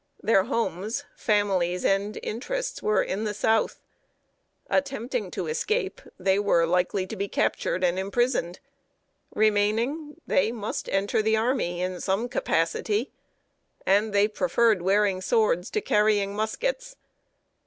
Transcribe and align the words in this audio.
Their 0.23 0.45
homes, 0.45 1.05
families, 1.15 1.85
and 1.85 2.17
interests, 2.23 2.81
were 2.81 3.03
in 3.03 3.23
the 3.23 3.35
South. 3.35 3.83
Attempting 4.67 5.29
to 5.29 5.45
escape, 5.45 6.01
they 6.17 6.39
were 6.39 6.65
likely 6.65 7.05
to 7.05 7.15
be 7.15 7.27
captured 7.27 7.83
and 7.83 7.99
imprisoned. 7.99 8.59
Remaining, 9.35 10.19
they 10.25 10.51
must 10.51 10.89
enter 10.89 11.21
the 11.21 11.37
army 11.37 11.83
in 11.83 12.01
some 12.01 12.29
capacity, 12.29 13.11
and 13.85 14.11
they 14.11 14.27
preferred 14.27 14.81
wearing 14.81 15.21
swords 15.21 15.69
to 15.69 15.81
carrying 15.81 16.35
muskets. 16.35 16.95